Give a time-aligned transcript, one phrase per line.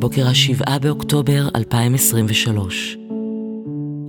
[0.00, 2.98] בוקר השבעה באוקטובר 2023.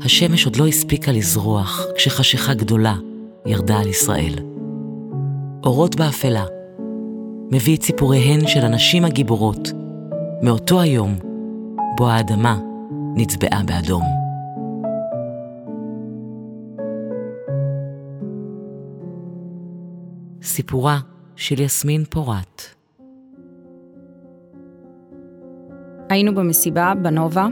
[0.01, 2.95] השמש עוד לא הספיקה לזרוח כשחשיכה גדולה
[3.45, 4.33] ירדה על ישראל.
[5.63, 6.45] אורות באפלה
[7.51, 9.71] מביא את סיפוריהן של הנשים הגיבורות
[10.41, 11.15] מאותו היום
[11.97, 12.59] בו האדמה
[13.15, 14.03] נצבעה באדום.
[20.43, 20.99] סיפורה
[21.35, 22.80] של יסמין פורת
[26.11, 27.47] היינו במסיבה בנובה,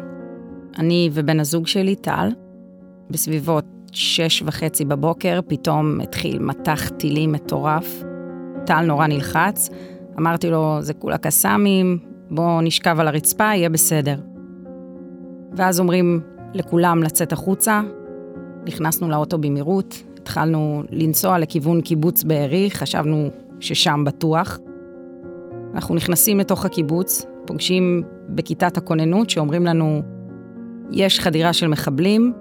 [0.78, 2.30] אני ובן הזוג שלי, טל.
[3.10, 8.04] בסביבות שש וחצי בבוקר פתאום התחיל מטח טילים מטורף.
[8.66, 9.70] טל נורא נלחץ,
[10.18, 12.00] אמרתי לו, זה כולה קסאמים,
[12.32, 14.20] בוא נשכב על הרצפה, יהיה בסדר.
[15.58, 16.22] ואז אומרים
[16.54, 17.82] לכולם לצאת החוצה,
[18.66, 24.60] נכנסנו לאוטו במהירות, התחלנו לנסוע לכיוון קיבוץ בארי, חשבנו ששם בטוח.
[25.74, 30.02] אנחנו נכנסים לתוך הקיבוץ, פוגשים בכיתת הכוננות שאומרים לנו,
[30.92, 32.34] יש חדירה של מחבלים,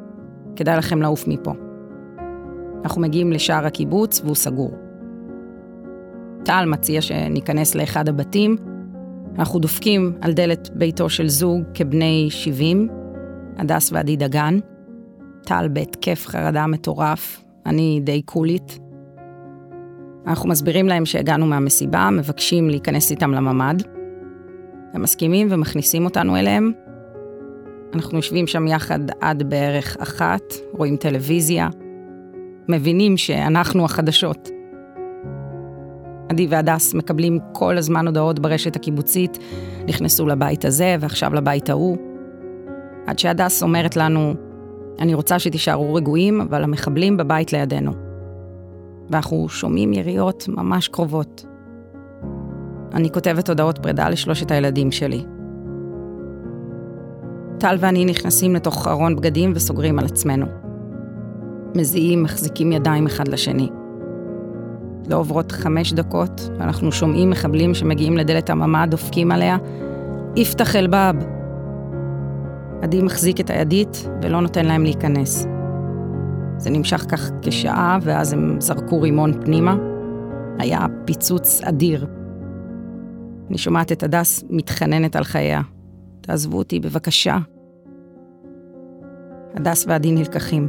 [0.57, 1.53] כדאי לכם לעוף מפה.
[2.85, 4.73] אנחנו מגיעים לשער הקיבוץ והוא סגור.
[6.45, 8.57] טל מציע שניכנס לאחד הבתים,
[9.39, 12.89] אנחנו דופקים על דלת ביתו של זוג כבני 70,
[13.59, 14.59] הדס ועדי דגן.
[15.43, 18.79] טל בהתקף חרדה מטורף, אני די קולית.
[20.27, 23.98] אנחנו מסבירים להם שהגענו מהמסיבה, מבקשים להיכנס איתם לממ"ד.
[24.93, 26.73] הם מסכימים ומכניסים אותנו אליהם.
[27.95, 31.69] אנחנו יושבים שם יחד עד בערך אחת, רואים טלוויזיה,
[32.69, 34.49] מבינים שאנחנו החדשות.
[36.29, 39.39] עדי והדס מקבלים כל הזמן הודעות ברשת הקיבוצית,
[39.89, 41.97] נכנסו לבית הזה ועכשיו לבית ההוא.
[43.07, 44.35] עד שהדס אומרת לנו,
[44.99, 47.93] אני רוצה שתישארו רגועים, אבל המחבלים בבית לידינו.
[49.11, 51.45] ואנחנו שומעים יריות ממש קרובות.
[52.95, 55.25] אני כותבת הודעות פרידה לשלושת הילדים שלי.
[57.59, 60.47] טל ואני נכנסים לתוך ארון בגדים וסוגרים על עצמנו.
[61.77, 63.69] מזיעים, מחזיקים ידיים אחד לשני.
[65.11, 69.57] לא עוברות חמש דקות, ואנחנו שומעים מחבלים שמגיעים לדלת הממ"ד, דופקים עליה,
[70.37, 71.17] יפתח אל-באב.
[72.83, 75.47] עדי מחזיק את הידית ולא נותן להם להיכנס.
[76.57, 79.77] זה נמשך כך כשעה, ואז הם זרקו רימון פנימה.
[80.59, 82.07] היה פיצוץ אדיר.
[83.49, 85.63] אני שומעת את הדס מתחננת על חייה.
[86.21, 87.39] תעזבו אותי, בבקשה.
[89.55, 90.69] הדס ועדי נלקחים.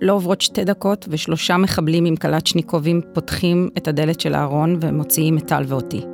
[0.00, 5.48] לא עוברות שתי דקות, ושלושה מחבלים עם קלצ'ניקובים פותחים את הדלת של הארון ומוציאים את
[5.48, 6.04] טל ואותי.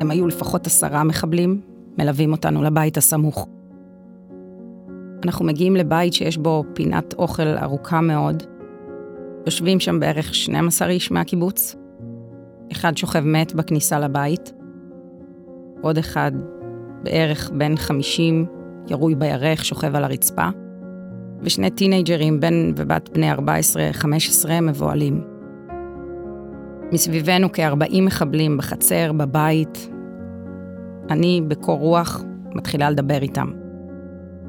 [0.00, 1.60] הם היו לפחות עשרה מחבלים,
[1.98, 3.48] מלווים אותנו לבית הסמוך.
[5.24, 8.42] אנחנו מגיעים לבית שיש בו פינת אוכל ארוכה מאוד.
[9.46, 11.76] יושבים שם בערך 12 איש מהקיבוץ.
[12.74, 14.52] אחד שוכב מת בכניסה לבית.
[15.80, 16.32] עוד אחד,
[17.02, 18.46] בערך בן 50,
[18.88, 20.48] ירוי בירך, שוכב על הרצפה.
[21.40, 23.36] ושני טינג'רים, בן ובת בני 14-15,
[24.62, 25.24] מבוהלים.
[26.92, 29.90] מסביבנו כ-40 מחבלים בחצר, בבית.
[31.10, 32.24] אני, בקור רוח,
[32.54, 33.46] מתחילה לדבר איתם.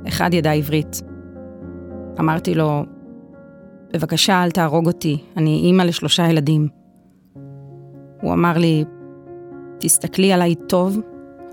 [0.07, 1.01] אחד ידע עברית.
[2.19, 2.85] אמרתי לו,
[3.93, 6.84] בבקשה, אל תהרוג אותי, אני אימא לשלושה ילדים.
[8.25, 8.83] הוא אמר לי,
[9.79, 10.99] תסתכלי עליי טוב,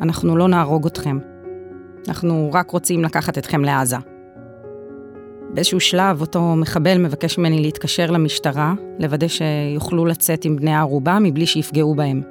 [0.01, 1.19] אנחנו לא נהרוג אתכם.
[2.09, 3.97] אנחנו רק רוצים לקחת אתכם לעזה.
[5.55, 11.47] באיזשהו שלב, אותו מחבל מבקש ממני להתקשר למשטרה, לוודא שיוכלו לצאת עם בני הערובה מבלי
[11.47, 12.23] שיפגעו בהם.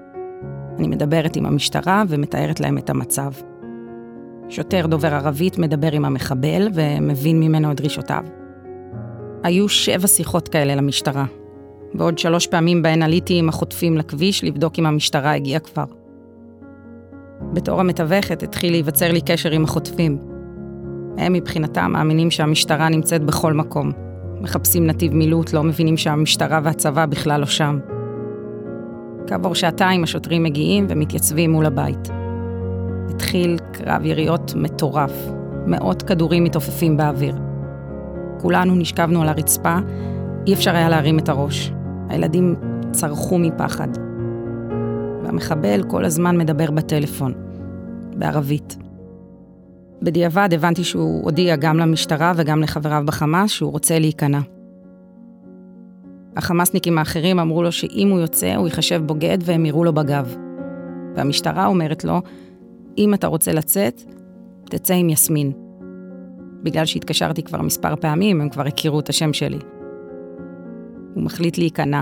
[0.79, 3.31] אני מדברת עם המשטרה ומתארת להם את המצב.
[4.50, 8.23] שוטר דובר ערבית מדבר עם המחבל ומבין ממנו את דרישותיו.
[9.44, 11.25] היו שבע שיחות כאלה למשטרה,
[11.96, 15.85] ועוד שלוש פעמים בהן עליתי עם החוטפים לכביש לבדוק אם המשטרה הגיעה כבר.
[17.53, 20.18] בתור המתווכת התחיל להיווצר לי קשר עם החוטפים.
[21.18, 23.91] הם מבחינתם מאמינים שהמשטרה נמצאת בכל מקום.
[24.41, 27.79] מחפשים נתיב מילוט, לא מבינים שהמשטרה והצבא בכלל לא שם.
[29.28, 32.09] כעבור שעתיים השוטרים מגיעים ומתייצבים מול הבית.
[33.09, 35.14] התחיל קרב יריות מטורף,
[35.67, 37.35] מאות כדורים מתעופפים באוויר.
[38.40, 39.78] כולנו נשכבנו על הרצפה,
[40.47, 41.72] אי אפשר היה להרים את הראש.
[42.11, 42.55] הילדים
[42.91, 43.87] צרחו מפחד.
[45.23, 47.34] והמחבל כל הזמן מדבר בטלפון,
[48.17, 48.78] בערבית.
[50.02, 54.40] בדיעבד הבנתי שהוא הודיע גם למשטרה וגם לחבריו בחמאס שהוא רוצה להיכנע.
[56.37, 60.35] החמאסניקים האחרים אמרו לו שאם הוא יוצא, הוא ייחשב בוגד והם יראו לו בגב.
[61.16, 62.22] והמשטרה אומרת לו,
[62.97, 64.02] אם אתה רוצה לצאת,
[64.66, 65.52] תצא עם יסמין.
[66.63, 69.59] בגלל שהתקשרתי כבר מספר פעמים, הם כבר הכירו את השם שלי.
[71.13, 72.02] הוא מחליט להיכנע.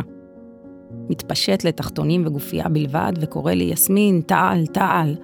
[1.09, 5.15] מתפשט לתחתונים וגופייה בלבד, וקורא לי, יסמין, תעל, תעל.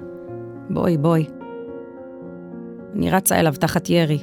[0.69, 1.25] בואי, בואי.
[2.95, 4.19] אני רצה אליו תחת ירי.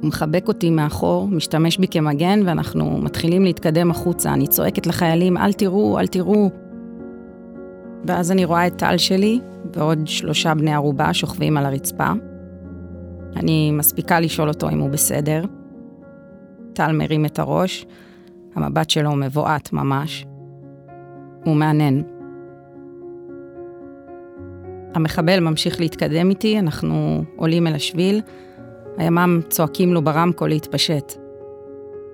[0.00, 4.32] הוא מחבק אותי מאחור, משתמש בי כמגן, ואנחנו מתחילים להתקדם החוצה.
[4.32, 6.50] אני צועקת לחיילים, אל תראו, אל תראו.
[8.04, 9.40] ואז אני רואה את טל שלי
[9.74, 12.12] ועוד שלושה בני ערובה שוכבים על הרצפה.
[13.36, 15.44] אני מספיקה לשאול אותו אם הוא בסדר.
[16.72, 17.86] טל מרים את הראש,
[18.58, 20.26] המבט שלו מבועת ממש.
[21.44, 22.00] הוא מענן.
[24.94, 28.20] המחבל ממשיך להתקדם איתי, אנחנו עולים אל השביל,
[28.96, 31.12] הימ"מ צועקים לו ברמקול להתפשט.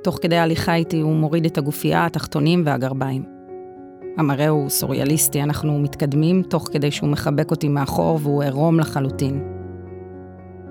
[0.02, 3.25] תוך כדי הליכה איתי הוא מוריד את הגופייה, התחתונים והגרביים.
[4.17, 9.43] המראה הוא סוריאליסטי, אנחנו מתקדמים תוך כדי שהוא מחבק אותי מאחור והוא עירום לחלוטין.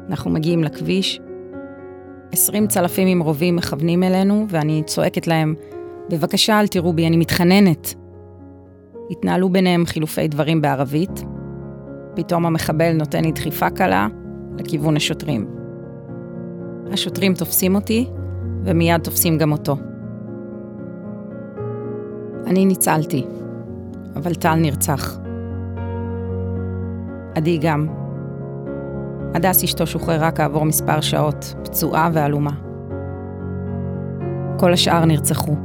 [0.09, 1.19] אנחנו מגיעים לכביש,
[2.33, 5.55] עשרים צלפים עם רובים מכוונים אלינו, ואני צועקת להם,
[6.09, 7.93] בבקשה אל תראו בי, אני מתחננת.
[9.11, 11.23] התנהלו ביניהם חילופי דברים בערבית.
[12.15, 14.07] פתאום המחבל נותן לי דחיפה קלה
[14.57, 15.47] לכיוון השוטרים.
[16.91, 18.05] השוטרים תופסים אותי,
[18.63, 19.75] ומיד תופסים גם אותו.
[22.47, 23.25] אני ניצלתי,
[24.15, 25.19] אבל טל נרצח.
[27.35, 28.02] עדי גם.
[29.33, 32.51] הדס אשתו שוחררה כעבור מספר שעות, פצועה ועלומה.
[34.59, 35.55] כל השאר נרצחו.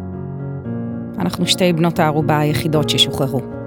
[1.19, 3.58] אנחנו שתי בנות הערובה היחידות ששוחררו.